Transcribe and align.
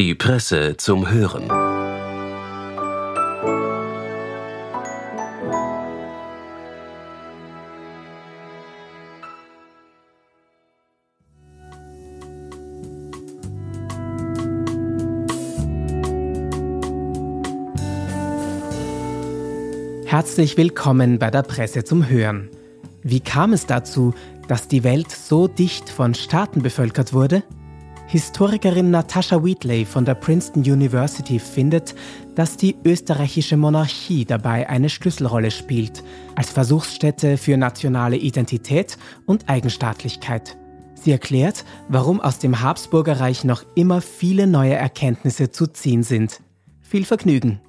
Die 0.00 0.14
Presse 0.14 0.78
zum 0.78 1.10
Hören. 1.10 1.50
Herzlich 20.06 20.56
willkommen 20.56 21.18
bei 21.18 21.30
der 21.30 21.42
Presse 21.42 21.84
zum 21.84 22.08
Hören. 22.08 22.48
Wie 23.02 23.20
kam 23.20 23.52
es 23.52 23.66
dazu, 23.66 24.14
dass 24.48 24.66
die 24.66 24.82
Welt 24.82 25.10
so 25.10 25.46
dicht 25.46 25.90
von 25.90 26.14
Staaten 26.14 26.62
bevölkert 26.62 27.12
wurde? 27.12 27.42
Historikerin 28.10 28.90
Natasha 28.90 29.44
Wheatley 29.44 29.84
von 29.84 30.04
der 30.04 30.16
Princeton 30.16 30.64
University 30.64 31.38
findet, 31.38 31.94
dass 32.34 32.56
die 32.56 32.74
österreichische 32.84 33.56
Monarchie 33.56 34.24
dabei 34.24 34.68
eine 34.68 34.88
Schlüsselrolle 34.88 35.52
spielt, 35.52 36.02
als 36.34 36.50
Versuchsstätte 36.50 37.36
für 37.36 37.56
nationale 37.56 38.16
Identität 38.16 38.98
und 39.26 39.48
Eigenstaatlichkeit. 39.48 40.56
Sie 40.94 41.12
erklärt, 41.12 41.64
warum 41.88 42.20
aus 42.20 42.40
dem 42.40 42.60
Habsburgerreich 42.60 43.44
noch 43.44 43.62
immer 43.76 44.00
viele 44.00 44.48
neue 44.48 44.74
Erkenntnisse 44.74 45.52
zu 45.52 45.68
ziehen 45.68 46.02
sind. 46.02 46.40
Viel 46.80 47.04
Vergnügen! 47.04 47.60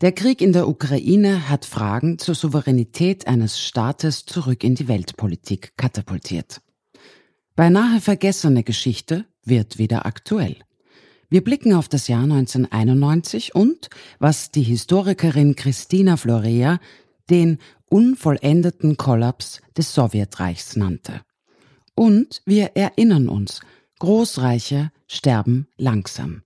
Der 0.00 0.12
Krieg 0.12 0.40
in 0.40 0.54
der 0.54 0.66
Ukraine 0.66 1.50
hat 1.50 1.66
Fragen 1.66 2.18
zur 2.18 2.34
Souveränität 2.34 3.26
eines 3.26 3.60
Staates 3.60 4.24
zurück 4.24 4.64
in 4.64 4.74
die 4.74 4.88
Weltpolitik 4.88 5.76
katapultiert. 5.76 6.62
Beinahe 7.54 8.00
vergessene 8.00 8.64
Geschichte 8.64 9.26
wird 9.44 9.76
wieder 9.76 10.06
aktuell. 10.06 10.56
Wir 11.28 11.44
blicken 11.44 11.74
auf 11.74 11.86
das 11.86 12.08
Jahr 12.08 12.22
1991 12.22 13.54
und, 13.54 13.90
was 14.18 14.50
die 14.50 14.62
Historikerin 14.62 15.54
Christina 15.54 16.16
Florea 16.16 16.80
den 17.28 17.58
unvollendeten 17.90 18.96
Kollaps 18.96 19.60
des 19.76 19.92
Sowjetreichs 19.92 20.76
nannte. 20.76 21.20
Und 21.94 22.40
wir 22.46 22.74
erinnern 22.74 23.28
uns, 23.28 23.60
Großreiche 23.98 24.92
sterben 25.06 25.68
langsam. 25.76 26.42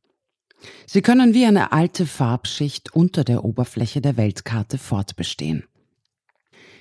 Sie 0.86 1.02
können 1.02 1.34
wie 1.34 1.46
eine 1.46 1.72
alte 1.72 2.06
Farbschicht 2.06 2.94
unter 2.94 3.24
der 3.24 3.44
Oberfläche 3.44 4.00
der 4.00 4.16
Weltkarte 4.16 4.78
fortbestehen. 4.78 5.64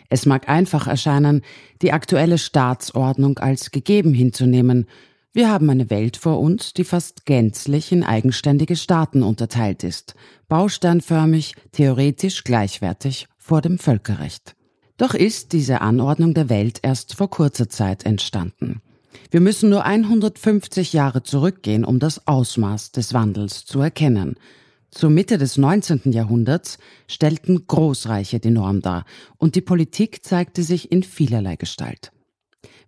Es 0.09 0.25
mag 0.25 0.47
einfach 0.47 0.87
erscheinen, 0.87 1.41
die 1.81 1.91
aktuelle 1.91 2.37
Staatsordnung 2.37 3.39
als 3.39 3.71
gegeben 3.71 4.13
hinzunehmen. 4.13 4.87
Wir 5.31 5.49
haben 5.49 5.69
eine 5.69 5.89
Welt 5.89 6.17
vor 6.17 6.39
uns, 6.39 6.73
die 6.73 6.83
fast 6.83 7.25
gänzlich 7.25 7.91
in 7.91 8.03
eigenständige 8.03 8.75
Staaten 8.75 9.23
unterteilt 9.23 9.83
ist, 9.83 10.13
bausteinförmig, 10.47 11.55
theoretisch 11.71 12.43
gleichwertig 12.43 13.27
vor 13.37 13.61
dem 13.61 13.79
Völkerrecht. 13.79 14.55
Doch 14.97 15.15
ist 15.15 15.53
diese 15.53 15.81
Anordnung 15.81 16.35
der 16.35 16.49
Welt 16.49 16.79
erst 16.83 17.15
vor 17.15 17.29
kurzer 17.29 17.67
Zeit 17.67 18.05
entstanden. 18.05 18.81
Wir 19.31 19.42
müssen 19.42 19.69
nur 19.69 19.86
150 19.86 20.94
Jahre 20.94 21.23
zurückgehen, 21.23 21.86
um 21.86 22.00
das 22.00 22.28
Ausmaß 22.28 22.92
des 22.92 23.14
Wandels 23.14 23.66
zu 23.66 23.80
erkennen. 23.81 24.36
Zur 24.92 25.09
Mitte 25.09 25.39
des 25.39 25.58
19. 25.58 26.11
Jahrhunderts 26.11 26.78
stellten 27.08 27.66
Großreiche 27.66 28.39
die 28.39 28.52
Norm 28.52 28.81
dar 28.81 29.06
und 29.38 29.56
die 29.56 29.61
Politik 29.61 30.23
zeigte 30.23 30.61
sich 30.61 30.91
in 30.91 31.02
vielerlei 31.02 31.56
Gestalt. 31.56 32.11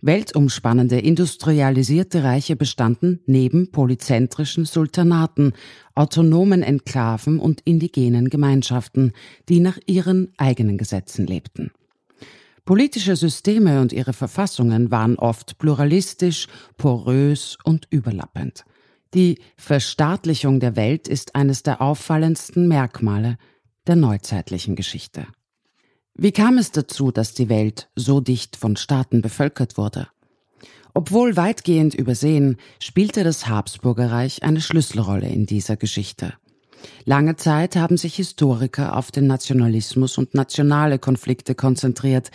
Weltumspannende 0.01 0.99
industrialisierte 0.99 2.23
Reiche 2.23 2.55
bestanden 2.55 3.21
neben 3.25 3.71
polyzentrischen 3.71 4.65
Sultanaten, 4.65 5.53
autonomen 5.95 6.61
Enklaven 6.61 7.39
und 7.39 7.61
indigenen 7.61 8.29
Gemeinschaften, 8.29 9.13
die 9.49 9.59
nach 9.59 9.79
ihren 9.87 10.31
eigenen 10.37 10.77
Gesetzen 10.77 11.25
lebten. 11.25 11.71
Politische 12.65 13.15
Systeme 13.15 13.79
und 13.79 13.93
ihre 13.93 14.13
Verfassungen 14.13 14.89
waren 14.89 15.17
oft 15.17 15.59
pluralistisch, 15.59 16.47
porös 16.77 17.59
und 17.63 17.87
überlappend. 17.91 18.65
Die 19.13 19.37
Verstaatlichung 19.55 20.59
der 20.59 20.75
Welt 20.75 21.07
ist 21.07 21.35
eines 21.35 21.61
der 21.61 21.79
auffallendsten 21.79 22.67
Merkmale 22.67 23.37
der 23.85 23.95
neuzeitlichen 23.95 24.75
Geschichte. 24.75 25.27
Wie 26.15 26.31
kam 26.31 26.57
es 26.57 26.71
dazu, 26.71 27.11
dass 27.11 27.35
die 27.35 27.49
Welt 27.49 27.89
so 27.95 28.19
dicht 28.19 28.55
von 28.55 28.77
Staaten 28.77 29.21
bevölkert 29.21 29.77
wurde? 29.77 30.07
Obwohl 30.95 31.37
weitgehend 31.37 31.93
übersehen, 31.93 32.57
spielte 32.79 33.23
das 33.23 33.47
Habsburgerreich 33.47 34.41
eine 34.41 34.61
Schlüsselrolle 34.61 35.27
in 35.29 35.45
dieser 35.45 35.77
Geschichte. 35.77 36.33
Lange 37.05 37.35
Zeit 37.35 37.75
haben 37.75 37.97
sich 37.97 38.15
Historiker 38.15 38.97
auf 38.97 39.11
den 39.11 39.27
Nationalismus 39.27 40.17
und 40.17 40.33
nationale 40.33 40.99
Konflikte 40.99 41.53
konzentriert. 41.53 42.31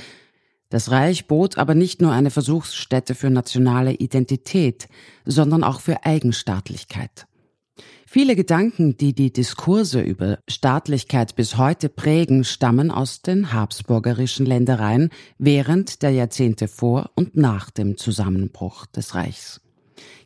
Das 0.68 0.90
Reich 0.92 1.26
bot 1.26 1.58
aber 1.58 1.74
nicht 1.74 2.00
nur 2.00 2.12
eine 2.12 2.30
Versuchsstätte 2.30 3.16
für 3.16 3.30
nationale 3.30 3.92
Identität, 3.94 4.88
sondern 5.24 5.64
auch 5.64 5.80
für 5.80 6.04
Eigenstaatlichkeit. 6.04 7.26
Viele 8.06 8.34
Gedanken, 8.34 8.96
die 8.96 9.12
die 9.12 9.32
Diskurse 9.32 10.00
über 10.00 10.38
Staatlichkeit 10.48 11.36
bis 11.36 11.56
heute 11.56 11.88
prägen, 11.88 12.44
stammen 12.44 12.90
aus 12.90 13.22
den 13.22 13.52
habsburgerischen 13.52 14.46
Ländereien 14.46 15.10
während 15.38 16.02
der 16.02 16.10
Jahrzehnte 16.10 16.66
vor 16.66 17.10
und 17.14 17.36
nach 17.36 17.70
dem 17.70 17.96
Zusammenbruch 17.96 18.86
des 18.86 19.14
Reichs. 19.14 19.60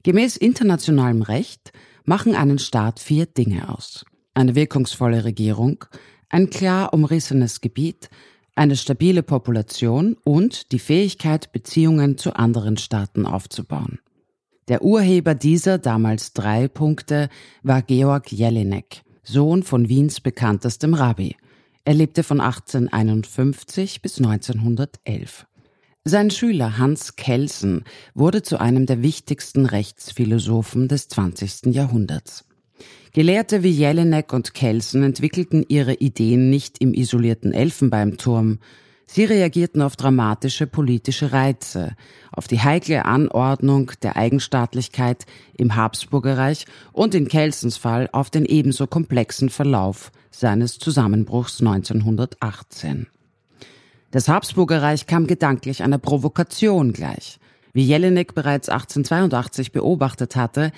Gemäß 0.03 0.37
internationalem 0.37 1.23
Recht 1.23 1.73
machen 2.05 2.35
einen 2.35 2.59
Staat 2.59 3.01
vier 3.01 3.27
Dinge 3.27 3.69
aus 3.69 4.05
eine 4.35 4.55
wirkungsvolle 4.55 5.25
Regierung, 5.25 5.85
ein 6.29 6.51
klar 6.51 6.93
umrissenes 6.93 7.61
Gebiet, 7.61 8.11
eine 8.57 8.77
stabile 8.77 9.23
Population 9.23 10.17
und 10.25 10.73
die 10.73 10.79
Fähigkeit, 10.79 11.53
Beziehungen 11.53 12.19
zu 12.19 12.35
anderen 12.35 12.77
Staaten 12.77 13.27
aufzubauen. 13.27 13.99
Der 14.69 14.83
Urheber 14.83 15.35
dieser 15.35 15.79
damals 15.79 16.33
drei 16.33 16.69
Punkte 16.69 17.29
war 17.63 17.83
Georg 17.83 18.33
Jelinek, 18.33 19.03
Sohn 19.23 19.63
von 19.63 19.89
Wiens 19.89 20.21
bekanntestem 20.21 20.95
Rabbi. 20.95 21.37
Er 21.85 21.95
lebte 21.95 22.23
von 22.23 22.41
1851 22.41 24.01
bis 24.01 24.19
1911. 24.19 25.47
Sein 26.05 26.31
Schüler 26.31 26.79
Hans 26.79 27.17
Kelsen 27.17 27.85
wurde 28.15 28.43
zu 28.43 28.59
einem 28.59 28.87
der 28.87 29.03
wichtigsten 29.03 29.67
Rechtsphilosophen 29.67 30.89
des 30.89 31.09
20. 31.09 31.75
Jahrhunderts. 31.75 32.45
Gelehrte 33.15 33.63
wie 33.63 33.71
Jelinek 33.71 34.33
und 34.33 34.55
Kelsen 34.55 35.05
entwickelten 35.05 35.65
ihre 35.69 35.95
Ideen 35.95 36.51
nicht 36.51 36.79
im 36.81 36.93
isolierten 36.93 37.53
Elfenbeinturm. 37.53 38.59
Sie 39.07 39.23
reagierten 39.23 39.83
auf 39.83 39.95
dramatische 39.95 40.67
politische 40.67 41.31
Reize, 41.31 41.95
auf 42.33 42.49
die 42.49 42.59
heikle 42.59 43.05
Anordnung 43.05 43.93
der 44.03 44.17
Eigenstaatlichkeit 44.17 45.27
im 45.57 45.77
Habsburgerreich 45.77 46.67
und 46.93 47.15
in 47.15 47.29
Kelsens 47.29 47.77
Fall 47.77 48.09
auf 48.11 48.31
den 48.31 48.47
ebenso 48.47 48.89
komplexen 48.89 49.49
Verlauf 49.49 50.11
seines 50.33 50.81
Zusammenbruchs 50.81 51.61
1918. 51.61 53.07
Das 54.11 54.29
Habsburgerreich 54.29 55.07
kam 55.07 55.29
gedanklich 55.29 55.85
einer 55.85 55.99
Provokation 55.99 56.93
gleich. 56.93 57.39
Wie 57.73 57.85
Jelinek 57.85 58.35
bereits 58.35 58.69
1882 58.69 59.71
beobachtet 59.71 60.35
hatte, 60.35 60.73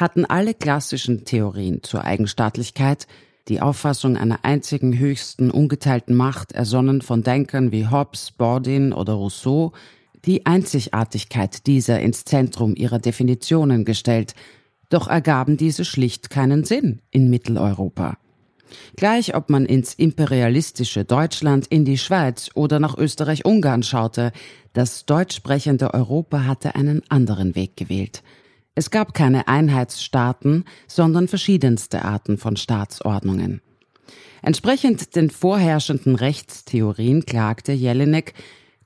hatten 0.00 0.24
alle 0.24 0.54
klassischen 0.54 1.24
Theorien 1.24 1.82
zur 1.82 2.04
Eigenstaatlichkeit 2.04 3.06
die 3.48 3.60
Auffassung 3.60 4.16
einer 4.16 4.44
einzigen 4.44 4.96
höchsten 4.98 5.50
ungeteilten 5.50 6.14
Macht, 6.14 6.52
ersonnen 6.52 7.02
von 7.02 7.22
Denkern 7.22 7.72
wie 7.72 7.88
Hobbes, 7.88 8.30
Bordin 8.30 8.92
oder 8.92 9.14
Rousseau, 9.14 9.72
die 10.24 10.46
Einzigartigkeit 10.46 11.66
dieser 11.66 12.00
ins 12.00 12.24
Zentrum 12.24 12.74
ihrer 12.76 12.98
Definitionen 12.98 13.84
gestellt, 13.84 14.34
doch 14.88 15.08
ergaben 15.08 15.56
diese 15.56 15.84
schlicht 15.84 16.30
keinen 16.30 16.64
Sinn 16.64 17.00
in 17.10 17.28
Mitteleuropa. 17.30 18.18
Gleich 18.96 19.34
ob 19.34 19.50
man 19.50 19.66
ins 19.66 19.94
imperialistische 19.94 21.04
Deutschland, 21.04 21.66
in 21.66 21.84
die 21.84 21.98
Schweiz 21.98 22.50
oder 22.54 22.78
nach 22.78 22.96
Österreich-Ungarn 22.96 23.82
schaute, 23.82 24.32
das 24.74 25.06
deutsch 25.06 25.34
sprechende 25.34 25.92
Europa 25.92 26.44
hatte 26.44 26.74
einen 26.74 27.02
anderen 27.10 27.54
Weg 27.54 27.76
gewählt– 27.76 28.22
es 28.80 28.90
gab 28.90 29.12
keine 29.12 29.46
Einheitsstaaten, 29.46 30.64
sondern 30.88 31.28
verschiedenste 31.28 32.02
Arten 32.02 32.38
von 32.38 32.56
Staatsordnungen. 32.56 33.60
Entsprechend 34.40 35.16
den 35.16 35.28
vorherrschenden 35.28 36.14
Rechtstheorien 36.16 37.26
klagte 37.26 37.72
Jelinek, 37.72 38.32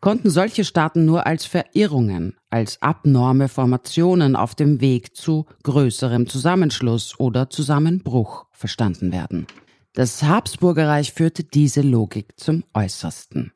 konnten 0.00 0.30
solche 0.30 0.64
Staaten 0.64 1.04
nur 1.04 1.28
als 1.28 1.44
Verirrungen, 1.46 2.34
als 2.50 2.82
abnorme 2.82 3.48
Formationen 3.48 4.34
auf 4.34 4.56
dem 4.56 4.80
Weg 4.80 5.14
zu 5.14 5.46
größerem 5.62 6.28
Zusammenschluss 6.28 7.20
oder 7.20 7.48
Zusammenbruch 7.48 8.46
verstanden 8.50 9.12
werden. 9.12 9.46
Das 9.92 10.24
Habsburgerreich 10.24 11.12
führte 11.12 11.44
diese 11.44 11.82
Logik 11.82 12.32
zum 12.36 12.64
Äußersten. 12.74 13.52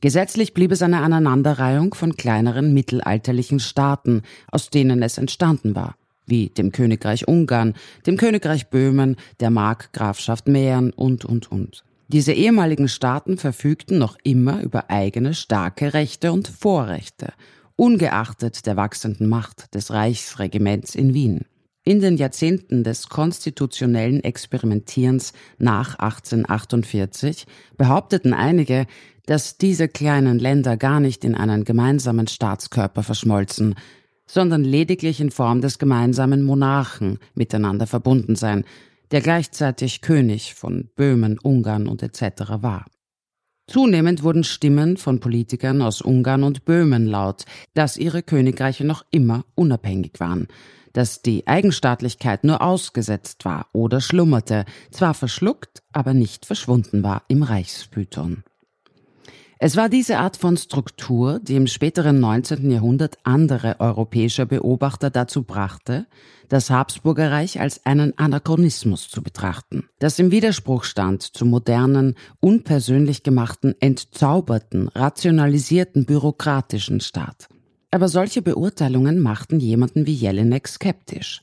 Gesetzlich 0.00 0.54
blieb 0.54 0.72
es 0.72 0.82
eine 0.82 1.00
Aneinanderreihung 1.00 1.94
von 1.94 2.16
kleineren 2.16 2.72
mittelalterlichen 2.74 3.60
Staaten, 3.60 4.22
aus 4.50 4.70
denen 4.70 5.02
es 5.02 5.18
entstanden 5.18 5.74
war, 5.74 5.96
wie 6.26 6.48
dem 6.48 6.72
Königreich 6.72 7.26
Ungarn, 7.28 7.74
dem 8.06 8.16
Königreich 8.16 8.68
Böhmen, 8.68 9.16
der 9.40 9.50
Markgrafschaft 9.50 10.48
Mähren 10.48 10.92
und, 10.92 11.24
und, 11.24 11.50
und. 11.50 11.84
Diese 12.08 12.32
ehemaligen 12.32 12.88
Staaten 12.88 13.36
verfügten 13.36 13.98
noch 13.98 14.16
immer 14.22 14.62
über 14.62 14.90
eigene 14.90 15.34
starke 15.34 15.92
Rechte 15.92 16.32
und 16.32 16.48
Vorrechte, 16.48 17.34
ungeachtet 17.76 18.66
der 18.66 18.76
wachsenden 18.76 19.28
Macht 19.28 19.74
des 19.74 19.92
Reichsregiments 19.92 20.94
in 20.94 21.12
Wien. 21.12 21.44
In 21.88 22.00
den 22.00 22.18
Jahrzehnten 22.18 22.84
des 22.84 23.08
konstitutionellen 23.08 24.22
Experimentierens 24.22 25.32
nach 25.56 25.98
1848 25.98 27.46
behaupteten 27.78 28.34
einige, 28.34 28.84
dass 29.24 29.56
diese 29.56 29.88
kleinen 29.88 30.38
Länder 30.38 30.76
gar 30.76 31.00
nicht 31.00 31.24
in 31.24 31.34
einen 31.34 31.64
gemeinsamen 31.64 32.26
Staatskörper 32.26 33.02
verschmolzen, 33.02 33.74
sondern 34.26 34.64
lediglich 34.64 35.18
in 35.18 35.30
Form 35.30 35.62
des 35.62 35.78
gemeinsamen 35.78 36.42
Monarchen 36.42 37.20
miteinander 37.34 37.86
verbunden 37.86 38.36
seien, 38.36 38.66
der 39.10 39.22
gleichzeitig 39.22 40.02
König 40.02 40.52
von 40.54 40.90
Böhmen, 40.94 41.38
Ungarn 41.38 41.88
und 41.88 42.02
etc. 42.02 42.50
war. 42.60 42.84
Zunehmend 43.66 44.22
wurden 44.22 44.44
Stimmen 44.44 44.98
von 44.98 45.20
Politikern 45.20 45.80
aus 45.80 46.02
Ungarn 46.02 46.42
und 46.42 46.66
Böhmen 46.66 47.06
laut, 47.06 47.46
dass 47.72 47.96
ihre 47.96 48.22
Königreiche 48.22 48.84
noch 48.84 49.06
immer 49.10 49.46
unabhängig 49.54 50.20
waren, 50.20 50.48
dass 50.98 51.22
die 51.22 51.46
Eigenstaatlichkeit 51.46 52.42
nur 52.42 52.60
ausgesetzt 52.60 53.44
war 53.44 53.68
oder 53.72 54.00
schlummerte, 54.00 54.64
zwar 54.90 55.14
verschluckt, 55.14 55.84
aber 55.92 56.12
nicht 56.12 56.44
verschwunden 56.44 57.04
war 57.04 57.22
im 57.28 57.44
Reichspython. 57.44 58.42
Es 59.60 59.76
war 59.76 59.88
diese 59.88 60.18
Art 60.18 60.36
von 60.36 60.56
Struktur, 60.56 61.38
die 61.40 61.54
im 61.54 61.68
späteren 61.68 62.18
19. 62.18 62.68
Jahrhundert 62.68 63.16
andere 63.22 63.76
europäische 63.78 64.44
Beobachter 64.44 65.10
dazu 65.10 65.44
brachte, 65.44 66.08
das 66.48 66.68
Habsburgerreich 66.68 67.60
als 67.60 67.86
einen 67.86 68.18
Anachronismus 68.18 69.08
zu 69.08 69.22
betrachten, 69.22 69.88
das 70.00 70.18
im 70.18 70.32
Widerspruch 70.32 70.82
stand 70.82 71.22
zum 71.22 71.50
modernen, 71.50 72.16
unpersönlich 72.40 73.22
gemachten, 73.22 73.76
entzauberten, 73.78 74.88
rationalisierten, 74.88 76.06
bürokratischen 76.06 77.00
Staat. 77.00 77.48
Aber 77.90 78.08
solche 78.08 78.42
Beurteilungen 78.42 79.20
machten 79.20 79.60
jemanden 79.60 80.06
wie 80.06 80.14
Jelinek 80.14 80.68
skeptisch. 80.68 81.42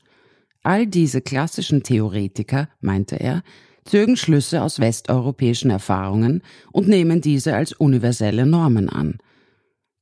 All 0.64 0.88
diese 0.88 1.22
klassischen 1.22 1.84
Theoretiker, 1.84 2.70
meinte 2.82 3.20
er, 3.20 3.44
zögen 3.86 4.18
Schlüsse 4.18 4.62
aus 4.62 4.80
westeuropäischen 4.80 5.70
Erfahrungen 5.70 6.42
und 6.72 6.88
nehmen 6.88 7.22
diese 7.22 7.56
als 7.56 7.74
universelle 7.74 8.46
Normen 8.46 8.90
an. 8.90 9.20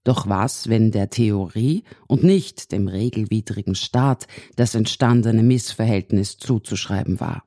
Doch 0.03 0.27
was, 0.27 0.67
wenn 0.67 0.91
der 0.91 1.09
Theorie 1.09 1.83
und 2.07 2.23
nicht 2.23 2.71
dem 2.73 2.87
regelwidrigen 2.87 3.75
Staat 3.75 4.27
das 4.55 4.75
entstandene 4.75 5.43
Missverhältnis 5.43 6.37
zuzuschreiben 6.37 7.19
war? 7.19 7.43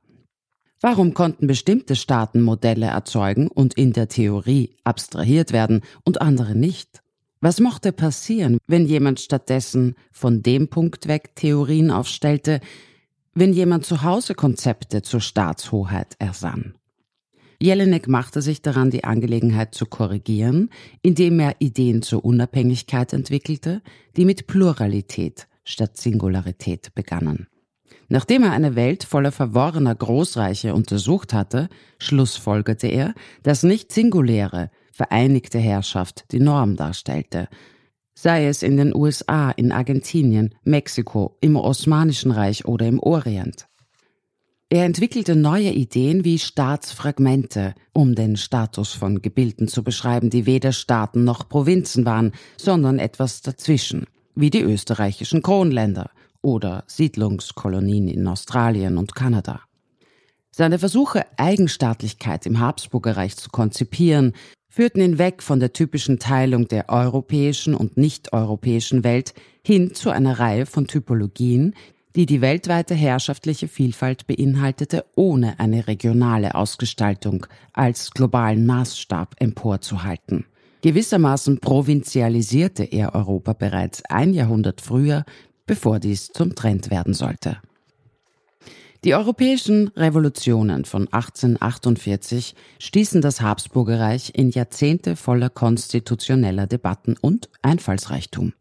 Warum 0.81 1.13
konnten 1.13 1.47
bestimmte 1.47 1.95
Staaten 1.95 2.41
Modelle 2.41 2.87
erzeugen 2.87 3.47
und 3.47 3.75
in 3.75 3.93
der 3.93 4.07
Theorie 4.07 4.75
abstrahiert 4.83 5.51
werden 5.53 5.81
und 6.03 6.21
andere 6.21 6.55
nicht? 6.55 7.01
Was 7.39 7.59
mochte 7.59 7.91
passieren, 7.91 8.57
wenn 8.67 8.85
jemand 8.85 9.19
stattdessen 9.19 9.95
von 10.11 10.41
dem 10.41 10.69
Punkt 10.69 11.07
weg 11.07 11.35
Theorien 11.35 11.91
aufstellte, 11.91 12.61
wenn 13.35 13.53
jemand 13.53 13.85
zu 13.85 14.01
Hause 14.01 14.33
Konzepte 14.33 15.03
zur 15.03 15.21
Staatshoheit 15.21 16.15
ersann. 16.17 16.73
Jelinek 17.59 18.07
machte 18.07 18.41
sich 18.41 18.61
daran, 18.61 18.89
die 18.89 19.03
Angelegenheit 19.03 19.73
zu 19.73 19.85
korrigieren, 19.85 20.69
indem 21.01 21.39
er 21.39 21.55
Ideen 21.59 22.01
zur 22.01 22.23
Unabhängigkeit 22.25 23.13
entwickelte, 23.13 23.81
die 24.15 24.25
mit 24.25 24.47
Pluralität 24.47 25.47
statt 25.63 25.97
Singularität 25.97 26.93
begannen. 26.95 27.47
Nachdem 28.09 28.43
er 28.43 28.51
eine 28.51 28.75
Welt 28.75 29.03
voller 29.03 29.31
verworrener 29.31 29.93
Großreiche 29.93 30.73
untersucht 30.73 31.33
hatte, 31.33 31.67
schlussfolgerte 31.99 32.87
er, 32.87 33.13
dass 33.43 33.63
nicht 33.63 33.91
singuläre, 33.91 34.69
vereinigte 34.97 35.59
Herrschaft 35.59 36.25
die 36.31 36.39
Norm 36.39 36.75
darstellte, 36.75 37.49
sei 38.15 38.47
es 38.47 38.63
in 38.63 38.77
den 38.77 38.95
USA, 38.95 39.51
in 39.51 39.71
Argentinien, 39.71 40.55
Mexiko, 40.63 41.37
im 41.39 41.55
Osmanischen 41.55 42.31
Reich 42.31 42.65
oder 42.65 42.87
im 42.87 42.99
Orient. 42.99 43.67
Er 44.69 44.85
entwickelte 44.85 45.35
neue 45.35 45.71
Ideen 45.71 46.25
wie 46.25 46.39
Staatsfragmente, 46.39 47.75
um 47.93 48.15
den 48.15 48.37
Status 48.37 48.93
von 48.93 49.21
Gebilden 49.21 49.67
zu 49.67 49.83
beschreiben, 49.83 50.31
die 50.31 50.47
weder 50.47 50.71
Staaten 50.71 51.23
noch 51.23 51.47
Provinzen 51.47 52.03
waren, 52.05 52.31
sondern 52.57 52.97
etwas 52.97 53.43
dazwischen, 53.43 54.07
wie 54.33 54.49
die 54.49 54.61
österreichischen 54.61 55.43
Kronländer 55.43 56.09
oder 56.41 56.85
Siedlungskolonien 56.87 58.07
in 58.07 58.27
Australien 58.27 58.97
und 58.97 59.13
Kanada. 59.13 59.61
Seine 60.49 60.79
Versuche, 60.79 61.23
Eigenstaatlichkeit 61.37 62.47
im 62.47 62.59
Habsburgerreich 62.59 63.37
zu 63.37 63.51
konzipieren, 63.51 64.33
führten 64.77 65.01
ihn 65.01 65.17
weg 65.17 65.41
von 65.41 65.59
der 65.59 65.73
typischen 65.73 66.19
Teilung 66.19 66.67
der 66.67 66.89
europäischen 66.89 67.73
und 67.73 67.97
nicht-europäischen 67.97 69.03
Welt 69.03 69.33
hin 69.65 69.95
zu 69.95 70.11
einer 70.11 70.37
Reihe 70.37 70.67
von 70.67 70.85
Typologien, 70.85 71.73
die 72.15 72.27
die 72.27 72.41
weltweite 72.41 72.93
herrschaftliche 72.93 73.67
Vielfalt 73.67 74.27
beinhaltete, 74.27 75.03
ohne 75.15 75.59
eine 75.59 75.87
regionale 75.87 76.53
Ausgestaltung 76.53 77.47
als 77.73 78.11
globalen 78.11 78.67
Maßstab 78.67 79.33
emporzuhalten. 79.39 80.45
Gewissermaßen 80.83 81.57
provinzialisierte 81.59 82.83
er 82.83 83.15
Europa 83.15 83.53
bereits 83.53 84.05
ein 84.05 84.31
Jahrhundert 84.35 84.81
früher, 84.81 85.25
bevor 85.65 85.97
dies 85.97 86.27
zum 86.27 86.53
Trend 86.53 86.91
werden 86.91 87.15
sollte. 87.15 87.57
Die 89.03 89.13
europäischen 89.13 89.89
Revolutionen 89.89 90.83
von 90.83 91.07
1848 91.11 92.55
stießen 92.79 93.21
das 93.21 93.41
Habsburgerreich 93.41 94.31
in 94.35 94.49
Jahrzehnte 94.49 95.15
voller 95.15 95.49
konstitutioneller 95.49 96.65
Debatten 96.65 97.15
und 97.21 97.49
Einfallsreichtum. 97.61 98.53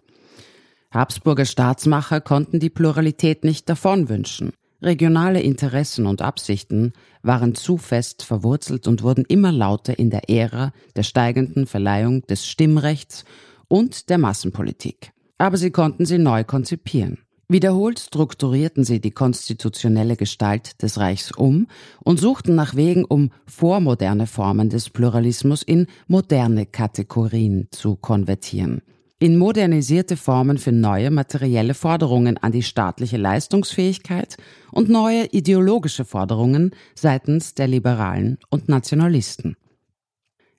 Habsburger 0.91 1.47
Staatsmacher 1.47 2.21
konnten 2.21 2.61
die 2.61 2.71
Pluralität 2.71 3.45
nicht 3.45 3.69
davonwünschen. 3.69 4.53
Regionale 4.83 5.41
Interessen 5.41 6.07
und 6.07 6.21
Absichten 6.21 6.93
waren 7.23 7.55
zu 7.55 7.79
fest 7.79 8.23
verwurzelt 8.23 8.87
und 8.87 9.03
wurden 9.03 9.25
immer 9.27 9.53
lauter 9.53 9.99
in 9.99 10.11
der 10.11 10.29
Ära 10.29 10.73
der 10.97 11.03
steigenden 11.03 11.67
Verleihung 11.67 12.23
des 12.27 12.47
Stimmrechts 12.47 13.25
und 13.69 14.11
der 14.11 14.19
Massenpolitik. 14.19 15.13
Aber 15.39 15.57
sie 15.57 15.71
konnten 15.71 16.05
sie 16.05 16.19
neu 16.19 16.45
konzipieren. 16.45 17.26
Wiederholt 17.49 18.01
strukturierten 18.01 18.83
sie 18.83 19.01
die 19.01 19.13
konstitutionelle 19.13 20.17
Gestalt 20.17 20.83
des 20.83 20.99
Reichs 20.99 21.31
um 21.31 21.69
und 22.03 22.19
suchten 22.19 22.57
nach 22.57 22.75
Wegen, 22.75 23.05
um 23.05 23.31
vormoderne 23.47 24.27
Formen 24.27 24.69
des 24.69 24.91
Pluralismus 24.91 25.63
in 25.63 25.87
moderne 26.09 26.67
Kategorien 26.67 27.69
zu 27.71 27.95
konvertieren. 27.95 28.83
In 29.21 29.39
modernisierte 29.39 30.17
Formen 30.17 30.59
für 30.59 30.73
neue 30.73 31.13
materielle 31.13 31.75
Forderungen 31.75 32.37
an 32.37 32.51
die 32.51 32.65
staatliche 32.65 33.17
Leistungsfähigkeit 33.17 34.37
und 34.73 34.89
neue 34.89 35.27
ideologische 35.27 36.05
Forderungen 36.05 36.73
seitens 36.97 37.55
der 37.55 37.69
Liberalen 37.69 38.39
und 38.51 38.69
Nationalisten. 38.69 39.57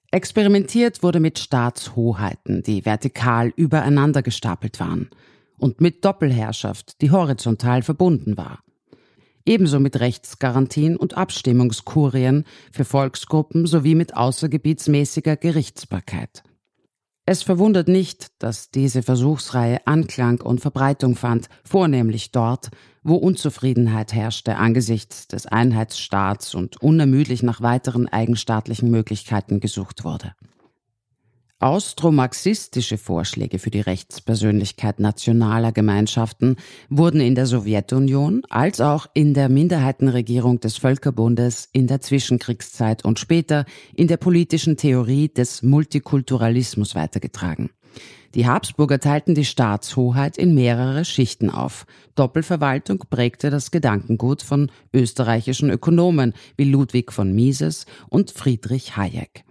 Experimentiert 0.09 1.03
wurde 1.03 1.19
mit 1.19 1.37
Staatshoheiten, 1.37 2.63
die 2.63 2.85
vertikal 2.85 3.51
übereinander 3.57 4.21
gestapelt 4.21 4.79
waren– 4.79 5.09
und 5.57 5.81
mit 5.81 6.05
Doppelherrschaft, 6.05 7.01
die 7.01 7.11
horizontal 7.11 7.81
verbunden 7.81 8.37
war. 8.37 8.59
Ebenso 9.45 9.79
mit 9.79 9.99
Rechtsgarantien 9.99 10.97
und 10.97 11.15
Abstimmungskurien 11.15 12.43
für 12.71 12.83
Volksgruppen 12.83 13.65
sowie 13.65 13.95
mit 13.95 14.15
außergebietsmäßiger 14.15 15.37
Gerichtsbarkeit. 15.37 16.43
Es 17.29 17.43
verwundert 17.43 17.89
nicht, 17.89 18.27
dass 18.39 18.71
diese 18.71 19.03
Versuchsreihe 19.03 19.85
Anklang 19.85 20.39
und 20.39 20.61
Verbreitung 20.61 21.15
fand, 21.15 21.49
vornehmlich 21.65 22.31
dort, 22.31 22.69
wo 23.03 23.15
Unzufriedenheit 23.15 24.13
herrschte 24.13 24.55
angesichts 24.55 25.27
des 25.27 25.45
Einheitsstaats 25.45 26.55
und 26.55 26.81
unermüdlich 26.81 27.43
nach 27.43 27.61
weiteren 27.61 28.07
eigenstaatlichen 28.07 28.89
Möglichkeiten 28.89 29.59
gesucht 29.59 30.05
wurde. 30.05 30.35
Austromarxistische 31.59 32.99
Vorschläge 32.99 33.57
für 33.57 33.71
die 33.71 33.81
Rechtspersönlichkeit 33.81 34.99
nationaler 34.99 35.71
Gemeinschaften 35.71 36.55
wurden 36.87 37.19
in 37.19 37.33
der 37.33 37.47
Sowjetunion 37.47 38.43
als 38.47 38.79
auch 38.79 39.07
in 39.15 39.33
der 39.33 39.49
Minderheitenregierung 39.49 40.59
des 40.59 40.77
Völkerbundes 40.77 41.67
in 41.71 41.87
der 41.87 41.99
Zwischenkriegszeit 41.99 43.03
und 43.03 43.17
später 43.17 43.65
in 43.95 44.07
der 44.07 44.17
politischen 44.17 44.77
Theorie 44.77 45.29
des 45.29 45.63
Multikulturalismus 45.63 46.93
weitergetragen. 46.93 47.71
Die 48.35 48.45
Habsburger 48.45 48.99
teilten 48.99 49.33
die 49.33 49.45
Staatshoheit 49.45 50.37
in 50.37 50.53
mehrere 50.53 51.05
Schichten 51.05 51.49
auf. 51.49 51.87
Doppelverwaltung 52.13 53.05
prägte 53.09 53.49
das 53.49 53.71
Gedankengut 53.71 54.43
von 54.43 54.69
österreichischen 54.93 55.71
Ökonomen 55.71 56.35
wie 56.55 56.65
Ludwig 56.65 57.11
von 57.11 57.33
Mises 57.33 57.87
und 58.09 58.29
Friedrich 58.29 58.95
Hayek. 58.95 59.46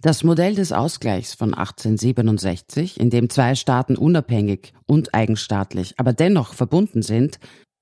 Das 0.00 0.22
Modell 0.22 0.54
des 0.54 0.72
Ausgleichs 0.72 1.34
von 1.34 1.54
1867, 1.54 3.00
in 3.00 3.10
dem 3.10 3.28
zwei 3.30 3.54
Staaten 3.54 3.96
unabhängig 3.96 4.72
und 4.86 5.14
eigenstaatlich, 5.14 5.94
aber 5.98 6.12
dennoch 6.12 6.54
verbunden 6.54 7.02
sind, 7.02 7.38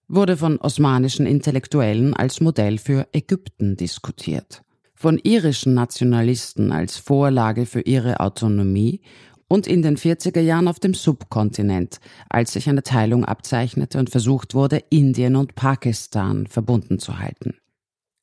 wurde 0.09 0.37
von 0.37 0.59
osmanischen 0.59 1.27
Intellektuellen 1.27 2.15
als 2.15 2.41
Modell 2.41 2.79
für 2.79 3.07
Ägypten 3.13 3.77
diskutiert, 3.77 4.63
von 4.95 5.19
irischen 5.19 5.75
Nationalisten 5.75 6.73
als 6.73 6.97
Vorlage 6.97 7.67
für 7.67 7.83
ihre 7.83 8.21
Autonomie 8.21 9.03
und 9.49 9.67
in 9.67 9.83
den 9.83 9.97
40er 9.97 10.41
Jahren 10.41 10.69
auf 10.69 10.81
dem 10.81 10.95
Subkontinent, 10.95 12.01
als 12.29 12.53
sich 12.55 12.69
eine 12.69 12.83
Teilung 12.83 13.25
abzeichnete 13.25 13.99
und 13.99 14.11
versucht 14.11 14.55
wurde, 14.55 14.83
Indien 14.91 15.37
und 15.37 15.55
Pakistan 15.55 16.47
verbunden 16.47 16.99
zu 16.99 17.19
halten. 17.19 17.55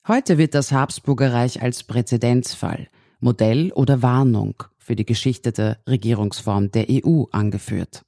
Heute 0.07 0.37
wird 0.37 0.53
das 0.53 0.71
Habsburgerreich 0.71 1.61
als 1.61 1.83
Präzedenzfall, 1.83 2.89
Modell 3.23 3.71
oder 3.71 4.01
Warnung 4.01 4.63
für 4.77 4.95
die 4.95 5.05
geschichtete 5.05 5.77
Regierungsform 5.87 6.71
der 6.71 6.87
EU 6.89 7.23
angeführt. 7.31 8.03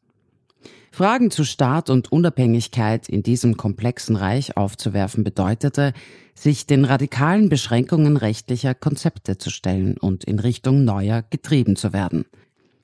Fragen 0.91 1.31
zu 1.31 1.43
Staat 1.43 1.89
und 1.89 2.11
Unabhängigkeit 2.11 3.09
in 3.09 3.23
diesem 3.23 3.57
komplexen 3.57 4.15
Reich 4.15 4.55
aufzuwerfen 4.55 5.23
bedeutete, 5.23 5.93
sich 6.35 6.67
den 6.67 6.85
radikalen 6.85 7.49
Beschränkungen 7.49 8.17
rechtlicher 8.17 8.73
Konzepte 8.73 9.37
zu 9.37 9.49
stellen 9.49 9.97
und 9.97 10.23
in 10.23 10.39
Richtung 10.39 10.85
neuer 10.85 11.23
getrieben 11.29 11.75
zu 11.75 11.91
werden. 11.91 12.25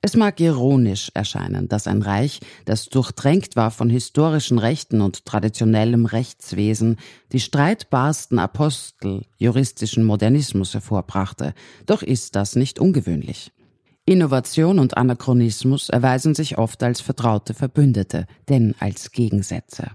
Es 0.04 0.16
mag 0.16 0.40
ironisch 0.40 1.12
erscheinen, 1.14 1.68
dass 1.68 1.86
ein 1.86 2.02
Reich, 2.02 2.40
das 2.64 2.86
durchdrängt 2.86 3.54
war 3.54 3.70
von 3.70 3.88
historischen 3.88 4.58
Rechten 4.58 5.00
und 5.00 5.24
traditionellem 5.24 6.06
Rechtswesen, 6.06 6.96
die 7.30 7.38
streitbarsten 7.38 8.40
Apostel 8.40 9.22
juristischen 9.38 10.02
Modernismus 10.02 10.74
hervorbrachte, 10.74 11.54
doch 11.86 12.02
ist 12.02 12.34
das 12.34 12.56
nicht 12.56 12.80
ungewöhnlich. 12.80 13.52
Innovation 14.04 14.80
und 14.80 14.96
Anachronismus 14.96 15.88
erweisen 15.88 16.34
sich 16.34 16.58
oft 16.58 16.82
als 16.82 17.00
vertraute 17.00 17.54
Verbündete, 17.54 18.26
denn 18.48 18.74
als 18.80 19.12
Gegensätze. 19.12 19.92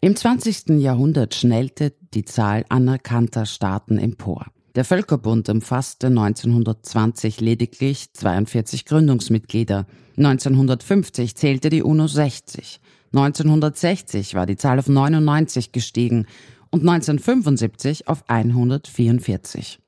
Im 0.00 0.16
20. 0.16 0.80
Jahrhundert 0.80 1.36
schnellte 1.36 1.92
die 2.12 2.24
Zahl 2.24 2.64
anerkannter 2.68 3.46
Staaten 3.46 3.98
empor. 3.98 4.46
Der 4.76 4.84
Völkerbund 4.84 5.48
umfasste 5.48 6.08
1920 6.08 7.40
lediglich 7.40 8.12
42 8.12 8.84
Gründungsmitglieder. 8.84 9.86
1950 10.18 11.34
zählte 11.34 11.70
die 11.70 11.82
UNO 11.82 12.06
60. 12.06 12.82
1960 13.14 14.34
war 14.34 14.44
die 14.44 14.56
Zahl 14.56 14.78
auf 14.78 14.86
99 14.86 15.72
gestiegen 15.72 16.26
und 16.70 16.80
1975 16.80 18.06
auf 18.06 18.28
144. 18.28 19.78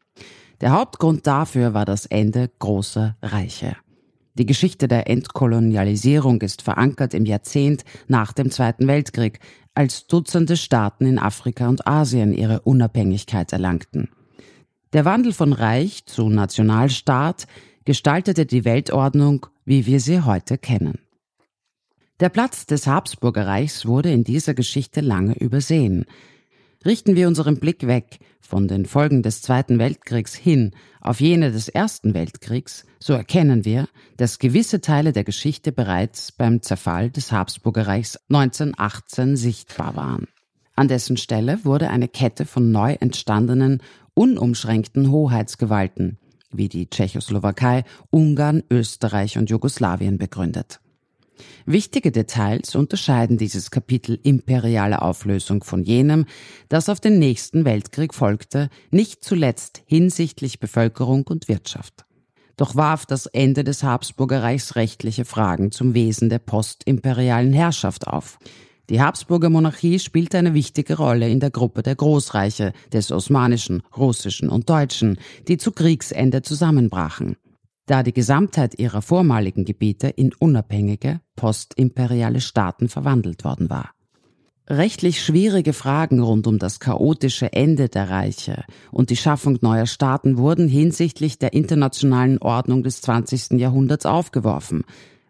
Der 0.63 0.73
Hauptgrund 0.73 1.27
dafür 1.27 1.75
war 1.75 1.85
das 1.85 2.07
Ende 2.07 2.51
großer 2.59 3.19
Reiche. 3.21 3.77
Die 4.39 4.47
Geschichte 4.47 4.89
der 4.89 5.11
Entkolonialisierung 5.11 6.41
ist 6.41 6.63
verankert 6.63 7.13
im 7.13 7.27
Jahrzehnt 7.27 7.85
nach 8.07 8.33
dem 8.33 8.51
Zweiten 8.51 8.87
Weltkrieg, 8.87 9.41
als 9.75 10.07
Dutzende 10.07 10.57
Staaten 10.57 11.05
in 11.05 11.19
Afrika 11.19 11.69
und 11.69 11.87
Asien 11.87 12.33
ihre 12.33 12.63
Unabhängigkeit 12.63 13.53
erlangten. 13.53 14.09
Der 14.95 15.05
Wandel 15.05 15.35
von 15.35 15.53
Reich 15.53 16.07
zu 16.07 16.31
Nationalstaat 16.31 17.47
gestaltete 17.85 18.47
die 18.47 18.65
Weltordnung, 18.65 19.47
wie 19.67 19.85
wir 19.85 20.01
sie 20.01 20.23
heute 20.23 20.57
kennen. 20.57 20.99
Der 22.21 22.31
Platz 22.31 22.65
des 22.65 22.87
Habsburgerreichs 22.87 23.85
wurde 23.85 24.11
in 24.11 24.25
dieser 24.25 24.55
Geschichte 24.55 25.03
lange 25.03 25.35
übersehen. 25.39 26.07
Richten 26.87 27.17
wir 27.17 27.29
unseren 27.29 27.59
Blick 27.59 27.87
weg 27.87 28.19
von 28.41 28.67
den 28.67 28.87
Folgen 28.87 29.23
des 29.23 29.43
Zweiten 29.43 29.79
Weltkriegs 29.79 30.35
hin 30.35 30.71
auf 31.03 31.21
jene 31.21 31.53
des 31.53 31.69
Ersten 31.69 32.15
Weltkriegs, 32.15 32.87
so 32.99 33.13
erkennen 33.13 33.67
wir, 33.67 33.89
dass 34.17 34.39
gewisse 34.39 34.81
Teile 34.81 35.13
der 35.13 35.25
Geschichte 35.25 35.71
bereits 35.71 36.33
beim 36.33 36.63
Zerfall 36.63 37.11
des 37.11 37.31
Habsburgerreichs 37.31 38.19
1918 38.31 39.37
sichtbar 39.37 39.97
waren. 39.97 40.29
An 40.79 40.87
dessen 40.87 41.17
Stelle 41.17 41.65
wurde 41.65 41.91
eine 41.91 42.07
Kette 42.07 42.47
von 42.47 42.71
neu 42.71 42.93
entstandenen, 43.01 43.83
unumschränkten 44.19 45.13
Hoheitsgewalten, 45.13 46.19
wie 46.51 46.69
die 46.69 46.91
Tschechoslowakei, 46.91 47.85
Ungarn, 48.11 48.65
Österreich 48.69 49.39
und 49.39 49.49
Jugoslawien 49.49 50.19
begründet. 50.19 50.81
Wichtige 51.67 52.11
Details 52.11 52.75
unterscheiden 52.75 53.39
dieses 53.39 53.71
Kapitel 53.71 54.19
imperiale 54.21 55.03
Auflösung 55.03 55.63
von 55.63 55.85
jenem, 55.85 56.27
das 56.69 56.89
auf 56.89 56.99
den 56.99 57.21
nächsten 57.21 57.65
Weltkrieg 57.65 58.13
folgte, 58.13 58.71
nicht 58.91 59.23
zuletzt 59.23 59.83
hinsichtlich 59.87 60.59
Bevölkerung 60.59 61.25
und 61.29 61.47
Wirtschaft. 61.47 62.05
Doch 62.57 62.75
warf 62.75 63.07
das 63.07 63.27
Ende 63.27 63.63
des 63.63 63.85
Habsburgerreichs 63.85 64.75
rechtliche 64.75 65.27
Fragen 65.27 65.71
zum 65.71 65.95
Wesen 65.95 66.29
der 66.29 66.41
postimperialen 66.41 67.53
Herrschaft 67.53 68.09
auf. 68.09 68.41
Die 68.91 69.01
Habsburger 69.01 69.51
Monarchie 69.51 69.99
spielte 69.99 70.39
eine 70.39 70.55
wichtige 70.55 70.97
Rolle 70.97 71.29
in 71.29 71.41
der 71.41 71.51
Gruppe 71.51 71.83
der 71.83 71.95
Großreiche 71.95 72.73
des 72.93 73.13
Osmanischen, 73.13 73.83
Russischen 73.97 74.49
und 74.49 74.71
Deutschen, 74.71 75.19
die 75.47 75.59
zu 75.59 75.73
Kriegsende 75.73 76.43
zusammenbrachen 76.43 77.37
da 77.89 78.03
die 78.03 78.13
Gesamtheit 78.13 78.79
ihrer 78.79 79.03
vormaligen 79.03 79.65
Gebiete 79.65 80.09
in 80.09 80.33
unabhängige, 80.39 81.21
postimperiale 81.37 82.41
Staaten 82.41 82.89
verwandelt 82.89 83.45
worden 83.45 83.71
war. 83.71 83.91
Rechtlich 84.69 85.25
schwierige 85.25 85.73
Fragen 85.73 86.21
rund 86.21 86.47
um 86.47 86.59
das 86.59 86.79
chaotische 86.79 87.55
Ende 87.55 87.89
der 87.89 88.11
Reiche 88.11 88.65
und 88.93 89.09
die 89.09 89.17
Schaffung 89.17 89.59
neuer 89.63 89.87
Staaten 89.87 90.37
wurden 90.37 90.69
hinsichtlich 90.69 91.39
der 91.39 91.55
internationalen 91.55 92.37
Ordnung 92.39 92.83
des 92.83 93.01
20. 93.01 93.59
Jahrhunderts 93.59 94.05
aufgeworfen, 94.05 94.85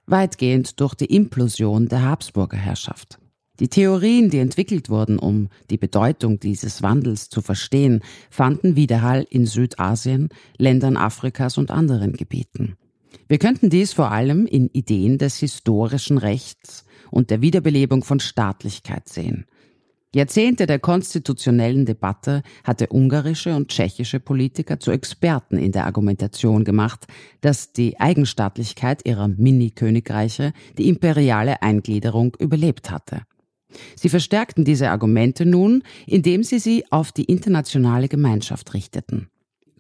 weitgehend 0.07 0.81
durch 0.81 0.97
die 0.97 1.15
Implosion 1.15 1.87
der 1.87 2.03
Habsburger 2.03 2.57
Herrschaft. 2.57 3.21
Die 3.61 3.69
Theorien, 3.69 4.31
die 4.31 4.39
entwickelt 4.39 4.89
wurden, 4.89 5.19
um 5.19 5.49
die 5.69 5.79
Bedeutung 5.79 6.39
dieses 6.39 6.81
Wandels 6.83 7.29
zu 7.29 7.43
verstehen, 7.43 8.03
fanden 8.31 8.77
Widerhall 8.77 9.27
in 9.29 9.47
Südasien, 9.47 10.29
Ländern 10.59 10.97
Afrikas 10.97 11.59
und 11.59 11.73
anderen 11.73 12.13
Gebieten. 12.13 12.77
Wir 13.27 13.39
könnten 13.39 13.69
dies 13.69 13.93
vor 13.93 14.13
allem 14.13 14.47
in 14.47 14.69
Ideen 14.69 15.19
des 15.19 15.39
historischen 15.39 16.19
Rechts 16.19 16.85
und 17.11 17.31
der 17.31 17.41
Wiederbelebung 17.41 18.05
von 18.05 18.21
Staatlichkeit 18.21 19.09
sehen. 19.09 19.47
Jahrzehnte 20.15 20.67
der 20.67 20.79
konstitutionellen 20.79 21.85
Debatte 21.85 22.43
hatte 22.65 22.87
ungarische 22.89 23.55
und 23.55 23.69
tschechische 23.69 24.21
Politiker 24.21 24.81
zu 24.81 24.91
Experten 24.91 25.59
in 25.59 25.73
der 25.73 25.85
Argumentation 25.85 26.65
gemacht, 26.65 27.07
dass 27.43 27.73
die 27.73 28.01
Eigenstaatlichkeit 28.01 29.05
ihrer 29.05 29.29
Mini-Königreiche 29.29 30.53
die 30.79 30.89
imperiale 30.89 31.61
Eingliederung 31.61 32.35
überlebt 32.39 32.91
hatte. 32.91 33.23
Sie 33.97 34.09
verstärkten 34.09 34.65
diese 34.65 34.91
Argumente 34.91 35.45
nun, 35.45 35.83
indem 36.07 36.43
sie 36.43 36.59
sie 36.59 36.85
auf 36.91 37.13
die 37.13 37.25
internationale 37.25 38.09
Gemeinschaft 38.09 38.75
richteten. 38.75 39.29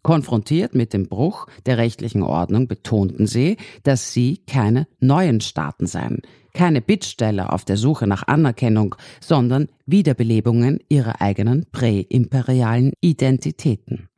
Konfrontiert 0.02 0.74
mit 0.74 0.92
dem 0.92 1.08
Bruch 1.08 1.46
der 1.66 1.78
rechtlichen 1.78 2.22
Ordnung 2.22 2.68
betonten 2.68 3.26
sie, 3.26 3.56
dass 3.82 4.12
sie 4.12 4.38
keine 4.46 4.86
neuen 5.00 5.40
Staaten 5.40 5.86
seien, 5.86 6.22
keine 6.54 6.80
Bittsteller 6.80 7.52
auf 7.52 7.64
der 7.64 7.76
Suche 7.76 8.06
nach 8.06 8.26
Anerkennung, 8.26 8.94
sondern 9.20 9.68
Wiederbelebungen 9.86 10.80
ihrer 10.88 11.20
eigenen 11.20 11.66
präimperialen 11.72 12.92
Identitäten. 13.00 14.08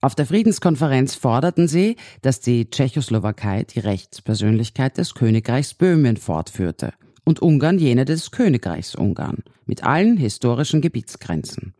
Auf 0.00 0.14
der 0.14 0.26
Friedenskonferenz 0.26 1.14
forderten 1.14 1.68
sie, 1.68 1.96
dass 2.22 2.40
die 2.40 2.70
Tschechoslowakei 2.70 3.64
die 3.64 3.80
Rechtspersönlichkeit 3.80 4.96
des 4.96 5.14
Königreichs 5.14 5.74
Böhmen 5.74 6.16
fortführte– 6.16 6.92
und 7.24 7.40
Ungarn 7.40 7.78
jene 7.78 8.04
des 8.04 8.30
Königreichs 8.30 8.94
Ungarn 8.94 9.44
mit 9.66 9.84
allen 9.84 10.16
historischen 10.16 10.80
Gebietsgrenzen. 10.80 11.74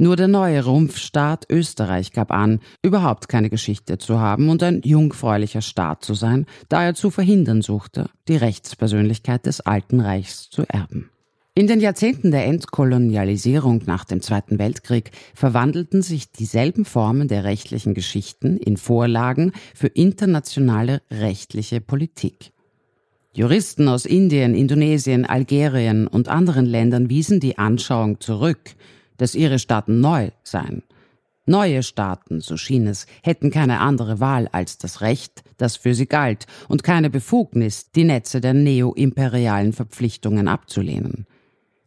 Nur 0.00 0.14
der 0.14 0.28
neue 0.28 0.64
Rumpfstaat 0.64 1.46
Österreich 1.50 2.12
gab 2.12 2.30
an, 2.30 2.60
überhaupt 2.82 3.28
keine 3.28 3.50
Geschichte 3.50 3.98
zu 3.98 4.20
haben 4.20 4.48
und 4.48 4.62
ein 4.62 4.80
jungfräulicher 4.84 5.60
Staat 5.60 6.04
zu 6.04 6.14
sein, 6.14 6.46
da 6.68 6.84
er 6.84 6.94
zu 6.94 7.10
verhindern 7.10 7.62
suchte, 7.62 8.08
die 8.28 8.36
Rechtspersönlichkeit 8.36 9.44
des 9.44 9.60
Alten 9.60 10.00
Reichs 10.00 10.50
zu 10.50 10.62
erben. 10.68 11.10
In 11.58 11.66
den 11.66 11.80
Jahrzehnten 11.80 12.30
der 12.30 12.46
Entkolonialisierung 12.46 13.82
nach 13.86 14.04
dem 14.04 14.22
Zweiten 14.22 14.60
Weltkrieg 14.60 15.10
verwandelten 15.34 16.02
sich 16.02 16.30
dieselben 16.30 16.84
Formen 16.84 17.26
der 17.26 17.42
rechtlichen 17.42 17.94
Geschichten 17.94 18.56
in 18.58 18.76
Vorlagen 18.76 19.50
für 19.74 19.88
internationale 19.88 21.02
rechtliche 21.10 21.80
Politik. 21.80 22.52
Juristen 23.38 23.86
aus 23.86 24.04
Indien, 24.04 24.52
Indonesien, 24.52 25.24
Algerien 25.24 26.08
und 26.08 26.26
anderen 26.26 26.66
Ländern 26.66 27.08
wiesen 27.08 27.38
die 27.38 27.56
Anschauung 27.56 28.18
zurück, 28.18 28.58
dass 29.16 29.36
ihre 29.36 29.60
Staaten 29.60 30.00
neu 30.00 30.30
seien. 30.42 30.82
Neue 31.46 31.84
Staaten, 31.84 32.40
so 32.40 32.56
schien 32.56 32.88
es, 32.88 33.06
hätten 33.22 33.52
keine 33.52 33.78
andere 33.78 34.18
Wahl 34.18 34.48
als 34.50 34.78
das 34.78 35.02
Recht, 35.02 35.44
das 35.56 35.76
für 35.76 35.94
sie 35.94 36.06
galt, 36.06 36.46
und 36.66 36.82
keine 36.82 37.10
Befugnis, 37.10 37.92
die 37.92 38.02
Netze 38.02 38.40
der 38.40 38.54
neoimperialen 38.54 39.72
Verpflichtungen 39.72 40.48
abzulehnen. 40.48 41.24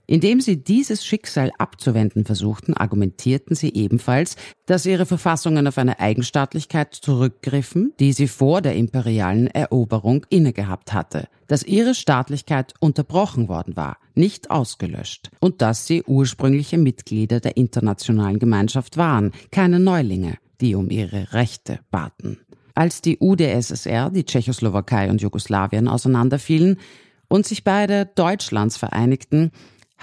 Indem 0.07 0.41
sie 0.41 0.63
dieses 0.63 1.05
Schicksal 1.05 1.51
abzuwenden 1.57 2.25
versuchten, 2.25 2.73
argumentierten 2.73 3.55
sie 3.55 3.73
ebenfalls, 3.73 4.35
dass 4.65 4.85
ihre 4.85 5.05
Verfassungen 5.05 5.67
auf 5.67 5.77
eine 5.77 5.99
Eigenstaatlichkeit 5.99 6.93
zurückgriffen, 6.93 7.93
die 7.99 8.11
sie 8.11 8.27
vor 8.27 8.61
der 8.61 8.75
imperialen 8.75 9.47
Eroberung 9.47 10.25
innegehabt 10.29 10.91
hatte, 10.91 11.27
dass 11.47 11.63
ihre 11.63 11.95
Staatlichkeit 11.95 12.73
unterbrochen 12.79 13.47
worden 13.47 13.75
war, 13.75 13.97
nicht 14.15 14.51
ausgelöscht, 14.51 15.29
und 15.39 15.61
dass 15.61 15.87
sie 15.87 16.03
ursprüngliche 16.03 16.77
Mitglieder 16.77 17.39
der 17.39 17.55
internationalen 17.57 18.39
Gemeinschaft 18.39 18.97
waren, 18.97 19.31
keine 19.51 19.79
Neulinge, 19.79 20.35
die 20.59 20.75
um 20.75 20.89
ihre 20.89 21.33
Rechte 21.33 21.79
baten. 21.89 22.39
Als 22.75 23.01
die 23.01 23.17
UdSSR, 23.19 24.09
die 24.09 24.25
Tschechoslowakei 24.25 25.09
und 25.09 25.21
Jugoslawien 25.21 25.87
auseinanderfielen 25.87 26.79
und 27.27 27.45
sich 27.45 27.63
beide 27.63 28.05
Deutschlands 28.05 28.77
vereinigten, 28.77 29.51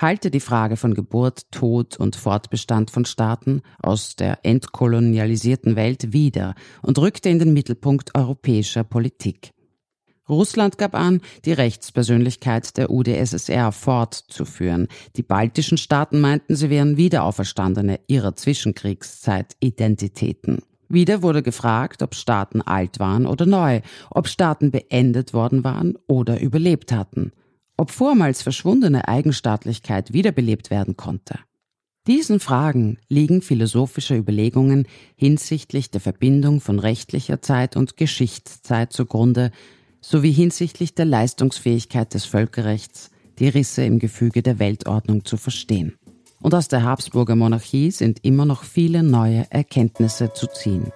halte 0.01 0.31
die 0.31 0.41
Frage 0.41 0.77
von 0.77 0.95
Geburt, 0.95 1.51
Tod 1.51 1.97
und 1.97 2.15
Fortbestand 2.17 2.91
von 2.91 3.05
Staaten 3.05 3.61
aus 3.83 4.17
der 4.17 4.39
entkolonialisierten 4.45 5.77
Welt 5.77 6.13
wieder 6.13 6.55
und 6.83 6.99
rückte 6.99 7.29
in 7.29 7.39
den 7.39 7.53
Mittelpunkt 7.53 8.15
europäischer 8.15 8.83
Politik. 8.85 9.51
Russland 10.29 10.79
gab 10.79 10.95
an, 10.95 11.21
die 11.47 11.53
Rechtspersönlichkeit 11.53 12.77
der 12.77 12.91
UdSSR 12.91 13.73
fortzuführen. 13.73 14.89
Die 15.17 15.23
baltischen 15.23 15.79
Staaten 15.79 16.21
meinten, 16.21 16.55
sie 16.55 16.69
wären 16.69 16.99
Wiederauferstandene 16.99 18.01
ihrer 18.09 18.37
Zwischenkriegszeit-Identitäten. 18.37 20.59
Wieder 20.91 21.23
wurde 21.23 21.43
gefragt, 21.43 22.03
ob 22.03 22.15
Staaten 22.15 22.61
alt 22.61 22.99
waren 22.99 23.27
oder 23.27 23.47
neu, 23.47 23.81
ob 24.11 24.29
Staaten 24.29 24.71
beendet 24.71 25.33
worden 25.33 25.65
waren 25.65 25.97
oder 26.07 26.39
überlebt 26.41 26.93
hatten 26.93 27.33
ob 27.79 27.91
vormals 27.91 28.43
verschwundene 28.43 29.09
Eigenstaatlichkeit 29.09 30.13
wiederbelebt 30.13 30.71
werden 30.71 30.97
konnte. 30.97 31.39
Diesen 32.07 32.41
Fragen 32.41 32.99
liegen 33.09 33.43
philosophische 33.43 34.17
Überlegungen 34.17 34.87
hinsichtlich 35.15 35.91
der 35.91 36.01
Verbindung 36.01 36.61
von 36.61 36.79
rechtlicher 36.79 37.41
Zeit 37.41 37.77
und 37.77 37.97
Geschichtszeit 37.97 38.93
zugrunde, 38.93 39.53
sowie 40.01 40.33
hinsichtlich 40.33 40.95
der 40.95 41.05
Leistungsfähigkeit 41.05 42.15
des 42.15 42.25
Völkerrechts, 42.25 43.11
die 43.39 43.49
Risse 43.49 43.85
im 43.85 43.99
Gefüge 43.99 44.43
der 44.43 44.59
Weltordnung 44.59 45.25
zu 45.25 45.37
verstehen. 45.37 45.97
Und 46.41 46.55
aus 46.55 46.69
der 46.69 46.83
Habsburger 46.83 47.37
Monarchie 47.37 47.91
sind 47.91 48.25
immer 48.25 48.47
noch 48.47 48.65
viele 48.65 49.03
neue 49.03 49.47
Erkenntnisse 49.51 50.33
zu 50.33 50.47
ziehen. 50.47 50.93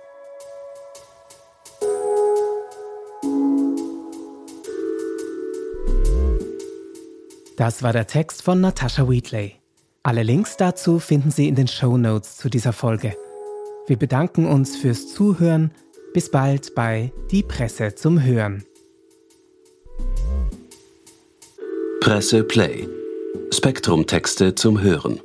Das 7.62 7.84
war 7.84 7.92
der 7.92 8.08
Text 8.08 8.42
von 8.42 8.60
Natasha 8.60 9.08
Wheatley. 9.08 9.54
Alle 10.02 10.24
Links 10.24 10.56
dazu 10.56 10.98
finden 10.98 11.30
Sie 11.30 11.46
in 11.46 11.54
den 11.54 11.68
Show 11.68 11.96
Notes 11.96 12.36
zu 12.36 12.48
dieser 12.48 12.72
Folge. 12.72 13.16
Wir 13.86 13.96
bedanken 13.96 14.48
uns 14.48 14.76
fürs 14.76 15.14
Zuhören. 15.14 15.70
Bis 16.12 16.28
bald 16.28 16.74
bei 16.74 17.12
Die 17.30 17.44
Presse 17.44 17.94
zum 17.94 18.20
Hören. 18.20 18.64
Presse 22.00 22.42
Play. 22.42 22.88
Spektrum 23.52 24.08
Texte 24.08 24.56
zum 24.56 24.82
Hören. 24.82 25.20